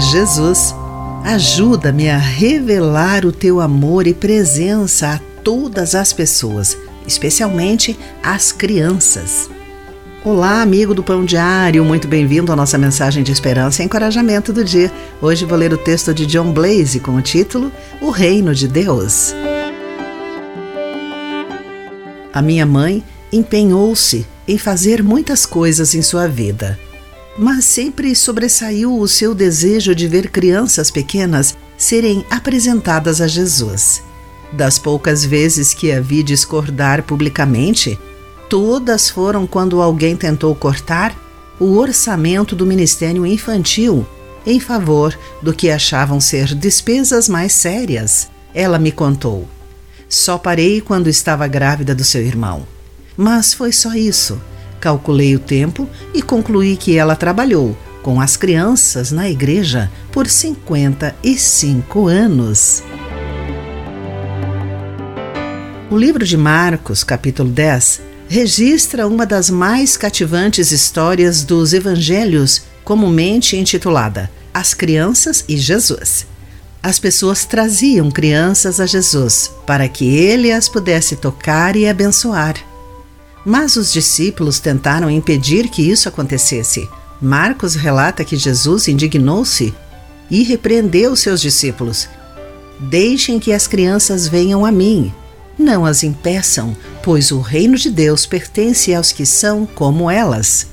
Jesus, 0.00 0.74
ajuda-me 1.24 2.08
a 2.08 2.16
revelar 2.16 3.26
o 3.26 3.32
teu 3.32 3.60
amor 3.60 4.06
e 4.06 4.14
presença 4.14 5.12
a 5.12 5.20
todas 5.44 5.94
as 5.94 6.10
pessoas, 6.10 6.76
especialmente 7.06 7.98
às 8.22 8.50
crianças. 8.50 9.50
Olá, 10.24 10.62
amigo 10.62 10.94
do 10.94 11.02
Pão 11.02 11.22
Diário, 11.22 11.84
muito 11.84 12.08
bem-vindo 12.08 12.50
à 12.50 12.56
nossa 12.56 12.78
mensagem 12.78 13.22
de 13.22 13.30
esperança 13.30 13.82
e 13.82 13.86
encorajamento 13.86 14.54
do 14.54 14.64
dia. 14.64 14.90
Hoje 15.20 15.44
vou 15.44 15.58
ler 15.58 15.72
o 15.72 15.78
texto 15.78 16.14
de 16.14 16.24
John 16.24 16.50
Blaze 16.50 16.98
com 16.98 17.16
o 17.16 17.22
título 17.22 17.70
O 18.00 18.08
Reino 18.08 18.54
de 18.54 18.66
Deus. 18.66 19.34
A 22.32 22.40
minha 22.40 22.64
mãe 22.64 23.04
empenhou-se 23.30 24.26
em 24.48 24.56
fazer 24.56 25.02
muitas 25.02 25.44
coisas 25.44 25.94
em 25.94 26.00
sua 26.00 26.26
vida 26.26 26.78
mas 27.38 27.64
sempre 27.64 28.14
sobressaiu 28.14 28.98
o 28.98 29.08
seu 29.08 29.34
desejo 29.34 29.94
de 29.94 30.06
ver 30.06 30.30
crianças 30.30 30.90
pequenas 30.90 31.56
serem 31.76 32.24
apresentadas 32.30 33.20
a 33.20 33.26
Jesus. 33.26 34.02
Das 34.52 34.78
poucas 34.78 35.24
vezes 35.24 35.72
que 35.72 35.92
a 35.92 36.00
vi 36.00 36.22
discordar 36.22 37.02
publicamente, 37.04 37.98
todas 38.48 39.08
foram 39.08 39.46
quando 39.46 39.80
alguém 39.80 40.16
tentou 40.16 40.54
cortar 40.54 41.16
o 41.58 41.76
orçamento 41.76 42.56
do 42.56 42.66
Ministério 42.66 43.24
Infantil 43.24 44.06
em 44.46 44.58
favor 44.58 45.16
do 45.42 45.52
que 45.52 45.70
achavam 45.70 46.20
ser 46.20 46.54
despesas 46.54 47.28
mais 47.28 47.52
sérias. 47.52 48.28
Ela 48.54 48.78
me 48.78 48.90
contou. 48.90 49.48
Só 50.08 50.38
parei 50.38 50.80
quando 50.80 51.08
estava 51.08 51.46
grávida 51.46 51.94
do 51.94 52.04
seu 52.04 52.22
irmão. 52.22 52.66
Mas 53.16 53.54
foi 53.54 53.72
só 53.72 53.94
isso. 53.94 54.40
Calculei 54.80 55.36
o 55.36 55.38
tempo 55.38 55.88
e 56.14 56.22
concluí 56.22 56.76
que 56.76 56.96
ela 56.96 57.14
trabalhou 57.14 57.76
com 58.02 58.20
as 58.20 58.36
crianças 58.36 59.12
na 59.12 59.28
igreja 59.28 59.90
por 60.10 60.26
55 60.26 62.08
anos. 62.08 62.82
O 65.90 65.96
livro 65.96 66.24
de 66.24 66.36
Marcos, 66.36 67.04
capítulo 67.04 67.50
10, 67.50 68.00
registra 68.28 69.06
uma 69.06 69.26
das 69.26 69.50
mais 69.50 69.96
cativantes 69.96 70.70
histórias 70.70 71.42
dos 71.42 71.74
evangelhos, 71.74 72.62
comumente 72.84 73.56
intitulada 73.56 74.30
As 74.54 74.72
Crianças 74.72 75.44
e 75.48 75.56
Jesus. 75.56 76.26
As 76.82 76.98
pessoas 76.98 77.44
traziam 77.44 78.10
crianças 78.10 78.80
a 78.80 78.86
Jesus 78.86 79.50
para 79.66 79.86
que 79.88 80.06
ele 80.16 80.50
as 80.50 80.68
pudesse 80.68 81.16
tocar 81.16 81.76
e 81.76 81.86
abençoar. 81.86 82.69
Mas 83.44 83.76
os 83.76 83.92
discípulos 83.92 84.60
tentaram 84.60 85.10
impedir 85.10 85.68
que 85.68 85.82
isso 85.82 86.08
acontecesse. 86.08 86.88
Marcos 87.20 87.74
relata 87.74 88.24
que 88.24 88.36
Jesus 88.36 88.88
indignou-se 88.88 89.74
e 90.30 90.42
repreendeu 90.42 91.16
seus 91.16 91.40
discípulos. 91.40 92.08
Deixem 92.78 93.38
que 93.38 93.52
as 93.52 93.66
crianças 93.66 94.26
venham 94.26 94.64
a 94.64 94.72
mim. 94.72 95.12
Não 95.58 95.84
as 95.84 96.02
impeçam, 96.02 96.74
pois 97.02 97.30
o 97.30 97.40
reino 97.40 97.76
de 97.76 97.90
Deus 97.90 98.24
pertence 98.24 98.94
aos 98.94 99.12
que 99.12 99.26
são 99.26 99.66
como 99.66 100.10
elas. 100.10 100.68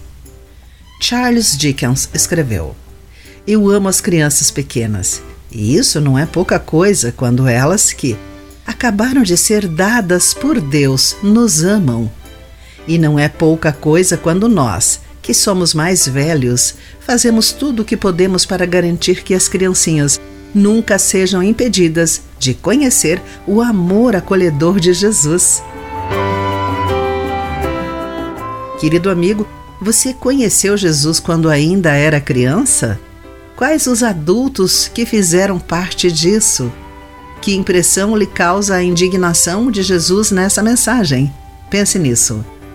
Charles 1.02 1.58
Dickens 1.58 2.10
escreveu: 2.14 2.76
Eu 3.46 3.70
amo 3.70 3.90
as 3.90 4.00
crianças 4.00 4.50
pequenas, 4.50 5.22
e 5.52 5.76
isso 5.76 6.00
não 6.00 6.18
é 6.18 6.26
pouca 6.26 6.58
coisa 6.58 7.12
quando 7.12 7.48
elas 7.48 7.92
que 7.92 8.18
acabaram 8.66 9.24
de 9.24 9.36
ser 9.36 9.68
dadas 9.68 10.34
por 10.34 10.62
Deus 10.62 11.18
nos 11.22 11.64
amam. 11.64 12.10
E 12.88 12.98
não 12.98 13.20
é 13.20 13.28
pouca 13.28 13.72
coisa 13.72 14.16
quando 14.16 14.48
nós, 14.48 15.02
que 15.22 15.34
somos 15.34 15.74
mais 15.74 16.08
velhos, 16.08 16.76
fazemos 17.02 17.52
tudo 17.52 17.82
o 17.82 17.86
que 17.86 17.98
podemos 17.98 18.46
para 18.46 18.66
garantir 18.66 19.24
que 19.24 19.34
as 19.34 19.50
criancinhas 19.50 20.20
nunca 20.56 20.98
sejam 20.98 21.44
impedidas 21.44 22.22
de 22.40 22.54
conhecer 22.54 23.22
o 23.46 23.62
amor 23.62 24.16
acolhedor 24.16 24.80
de 24.80 24.94
Jesus. 24.94 25.62
Querido 28.80 29.10
amigo, 29.10 29.48
você 29.82 30.14
conheceu 30.14 30.78
Jesus 30.78 31.20
quando 31.20 31.50
ainda 31.50 31.92
era 31.92 32.22
criança? 32.22 33.00
Quais 33.56 33.88
os 33.88 34.04
adultos 34.04 34.88
que 34.88 35.06
fizeram 35.06 35.60
parte 35.60 36.12
disso? 36.12 36.72
Que 37.42 37.56
impressão 37.56 38.16
lhe 38.16 38.26
causa 38.26 38.76
a 38.76 38.84
indignação 38.84 39.70
de 39.70 39.84
Jesus 39.84 40.32
nessa 40.32 40.64
mensagem? 40.64 41.34
Pense 41.70 42.00
nisso. 42.00 42.46